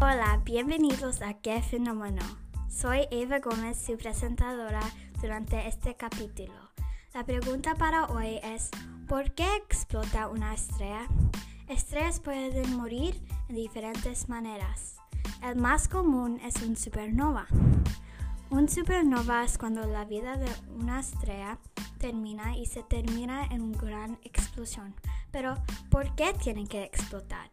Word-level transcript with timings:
Hola, 0.00 0.40
bienvenidos 0.44 1.22
a 1.22 1.34
Qué 1.34 1.60
Fenómeno. 1.60 2.22
Soy 2.70 3.08
Eva 3.10 3.40
Gómez, 3.40 3.76
su 3.84 3.96
presentadora 3.96 4.80
durante 5.20 5.66
este 5.66 5.96
capítulo. 5.96 6.54
La 7.12 7.24
pregunta 7.24 7.74
para 7.74 8.04
hoy 8.06 8.38
es, 8.44 8.70
¿por 9.08 9.32
qué 9.32 9.56
explota 9.56 10.28
una 10.28 10.54
estrella? 10.54 11.08
Estrellas 11.66 12.20
pueden 12.20 12.76
morir 12.76 13.20
en 13.48 13.56
diferentes 13.56 14.28
maneras. 14.28 14.98
El 15.42 15.56
más 15.56 15.88
común 15.88 16.38
es 16.44 16.62
un 16.62 16.76
supernova. 16.76 17.48
Un 18.50 18.68
supernova 18.68 19.42
es 19.42 19.58
cuando 19.58 19.84
la 19.84 20.04
vida 20.04 20.36
de 20.36 20.48
una 20.78 21.00
estrella 21.00 21.58
termina 21.98 22.56
y 22.56 22.66
se 22.66 22.84
termina 22.84 23.46
en 23.46 23.62
una 23.62 23.78
gran 23.78 24.18
explosión. 24.22 24.94
Pero, 25.32 25.56
¿por 25.90 26.14
qué 26.14 26.34
tienen 26.34 26.68
que 26.68 26.84
explotar? 26.84 27.50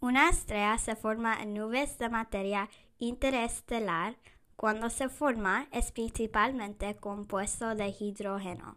Una 0.00 0.30
estrella 0.30 0.78
se 0.78 0.96
forma 0.96 1.42
en 1.42 1.54
nubes 1.54 1.98
de 1.98 2.08
materia 2.08 2.68
interestelar. 2.98 4.16
Cuando 4.56 4.90
se 4.90 5.08
forma 5.08 5.68
es 5.70 5.92
principalmente 5.92 6.96
compuesto 6.96 7.74
de 7.74 7.94
hidrógeno. 8.00 8.76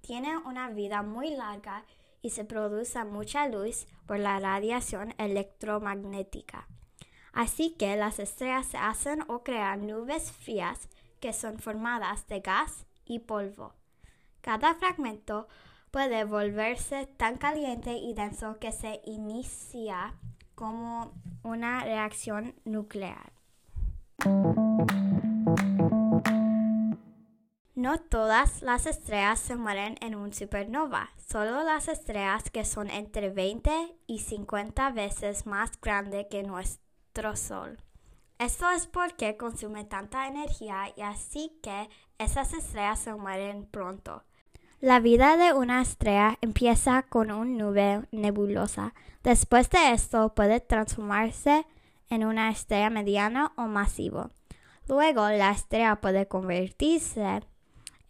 Tiene 0.00 0.36
una 0.38 0.70
vida 0.70 1.02
muy 1.02 1.30
larga 1.30 1.84
y 2.22 2.30
se 2.30 2.44
produce 2.44 3.04
mucha 3.04 3.48
luz 3.48 3.86
por 4.06 4.18
la 4.18 4.38
radiación 4.38 5.14
electromagnética. 5.18 6.68
Así 7.32 7.74
que 7.78 7.96
las 7.96 8.18
estrellas 8.18 8.66
se 8.66 8.76
hacen 8.76 9.24
o 9.28 9.42
crean 9.42 9.86
nubes 9.86 10.32
frías 10.32 10.88
que 11.20 11.32
son 11.32 11.58
formadas 11.58 12.26
de 12.26 12.40
gas 12.40 12.86
y 13.04 13.20
polvo. 13.20 13.74
Cada 14.40 14.74
fragmento 14.74 15.48
puede 15.90 16.24
volverse 16.24 17.06
tan 17.06 17.36
caliente 17.36 17.92
y 17.92 18.14
denso 18.14 18.58
que 18.58 18.72
se 18.72 19.00
inicia 19.04 20.14
como 20.54 21.12
una 21.42 21.84
reacción 21.84 22.54
nuclear. 22.64 23.32
No 27.74 28.00
todas 28.00 28.62
las 28.62 28.86
estrellas 28.86 29.38
se 29.38 29.54
mueren 29.54 29.94
en 30.00 30.16
un 30.16 30.32
supernova, 30.32 31.10
solo 31.16 31.62
las 31.62 31.86
estrellas 31.86 32.50
que 32.50 32.64
son 32.64 32.90
entre 32.90 33.30
20 33.30 33.70
y 34.08 34.18
50 34.18 34.90
veces 34.90 35.46
más 35.46 35.80
grandes 35.80 36.26
que 36.28 36.42
nuestro 36.42 37.36
Sol. 37.36 37.78
Esto 38.38 38.68
es 38.70 38.86
porque 38.86 39.36
consume 39.36 39.84
tanta 39.84 40.26
energía 40.26 40.92
y 40.96 41.02
así 41.02 41.58
que 41.62 41.88
esas 42.18 42.52
estrellas 42.52 42.98
se 42.98 43.14
mueren 43.14 43.66
pronto. 43.66 44.24
La 44.80 45.00
vida 45.00 45.36
de 45.36 45.54
una 45.54 45.82
estrella 45.82 46.38
empieza 46.40 47.02
con 47.02 47.32
una 47.32 47.50
nube 47.50 48.06
nebulosa. 48.12 48.94
Después 49.24 49.68
de 49.70 49.90
esto 49.90 50.34
puede 50.36 50.60
transformarse 50.60 51.66
en 52.10 52.24
una 52.24 52.48
estrella 52.50 52.88
mediana 52.88 53.50
o 53.56 53.62
masiva. 53.62 54.30
Luego 54.86 55.28
la 55.30 55.50
estrella 55.50 55.96
puede 55.96 56.28
convertirse 56.28 57.42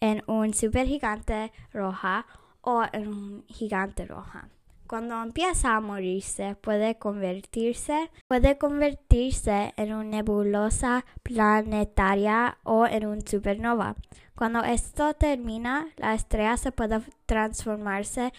en 0.01 0.23
un 0.27 0.53
supergigante 0.53 1.53
roja 1.73 2.27
o 2.61 2.85
en 2.93 3.09
un 3.09 3.45
gigante 3.49 4.05
roja. 4.05 4.51
Cuando 4.89 5.23
empieza 5.23 5.77
a 5.77 5.81
morirse 5.83 6.57
puede 6.63 6.97
convertirse, 6.97 8.11
puede 8.27 8.57
convertirse 8.57 9.75
en 9.77 9.93
una 9.93 10.05
nebulosa 10.05 11.05
planetaria 11.23 12.57
o 12.63 12.87
en 12.87 13.05
un 13.05 13.21
supernova. 13.21 13.97
Cuando 14.35 14.65
esto 14.65 15.13
termina, 15.13 15.89
la 15.99 16.15
estrella 16.15 16.57
se 16.57 16.73
puede 16.73 17.03
transformarse 17.27 18.33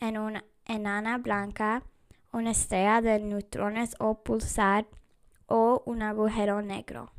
en 0.00 0.18
una 0.18 0.44
enana 0.66 1.18
blanca, 1.18 1.84
una 2.32 2.50
estrella 2.50 3.00
de 3.00 3.20
neutrones 3.20 3.94
o 4.00 4.24
pulsar 4.24 4.86
o 5.46 5.84
un 5.86 6.02
agujero 6.02 6.62
negro. 6.62 7.12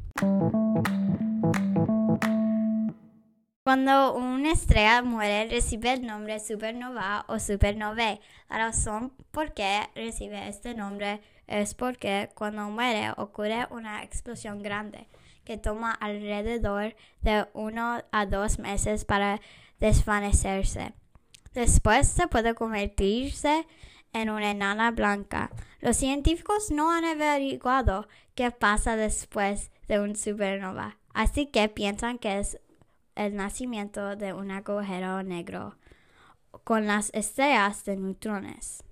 Cuando 3.63 4.13
una 4.13 4.51
estrella 4.51 5.01
muere 5.03 5.47
recibe 5.49 5.93
el 5.93 6.05
nombre 6.05 6.41
supernova 6.41 7.23
o 7.29 7.39
supernovae. 7.39 8.19
La 8.49 8.57
razón 8.57 9.13
por 9.31 9.53
qué 9.53 9.89
recibe 9.95 10.49
este 10.49 10.75
nombre 10.75 11.21
es 11.47 11.73
porque 11.73 12.29
cuando 12.35 12.69
muere 12.69 13.13
ocurre 13.15 13.65
una 13.69 14.03
explosión 14.03 14.61
grande 14.61 15.07
que 15.45 15.57
toma 15.57 15.93
alrededor 15.93 16.93
de 17.21 17.47
uno 17.53 18.03
a 18.11 18.25
dos 18.25 18.59
meses 18.59 19.05
para 19.05 19.39
desvanecerse. 19.79 20.91
Después 21.53 22.09
se 22.09 22.27
puede 22.27 22.55
convertirse 22.55 23.65
en 24.11 24.29
una 24.29 24.51
enana 24.51 24.91
blanca. 24.91 25.51
Los 25.79 25.95
científicos 25.95 26.69
no 26.69 26.91
han 26.91 27.05
averiguado 27.05 28.09
qué 28.35 28.51
pasa 28.51 28.97
después 28.97 29.71
de 29.87 30.01
un 30.01 30.17
supernova, 30.17 30.97
así 31.13 31.45
que 31.45 31.69
piensan 31.69 32.17
que 32.17 32.39
es 32.39 32.59
el 33.15 33.35
nacimiento 33.35 34.15
de 34.15 34.33
un 34.33 34.51
agujero 34.51 35.23
negro 35.23 35.77
con 36.63 36.87
las 36.87 37.09
estrellas 37.13 37.83
de 37.85 37.97
neutrones. 37.97 38.83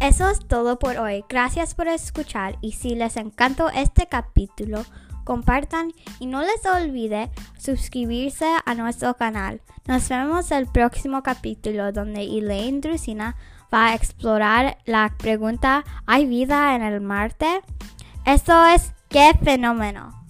Eso 0.00 0.28
es 0.28 0.40
todo 0.40 0.80
por 0.80 0.96
hoy. 0.96 1.24
Gracias 1.28 1.76
por 1.76 1.86
escuchar 1.86 2.58
y 2.60 2.72
si 2.72 2.96
les 2.96 3.16
encantó 3.16 3.70
este 3.70 4.08
capítulo, 4.08 4.84
compartan 5.24 5.92
y 6.20 6.26
no 6.26 6.40
les 6.40 6.64
olvide 6.66 7.30
suscribirse 7.58 8.46
a 8.64 8.74
nuestro 8.74 9.14
canal. 9.14 9.60
Nos 9.86 10.08
vemos 10.08 10.50
el 10.50 10.66
próximo 10.66 11.22
capítulo 11.22 11.92
donde 11.92 12.22
Elaine 12.22 12.80
Drusina 12.80 13.36
va 13.72 13.88
a 13.88 13.94
explorar 13.94 14.78
la 14.84 15.14
pregunta 15.18 15.84
¿hay 16.06 16.26
vida 16.26 16.74
en 16.74 16.82
el 16.82 17.00
Marte? 17.00 17.62
Esto 18.24 18.66
es 18.66 18.92
qué 19.08 19.32
fenómeno. 19.42 20.21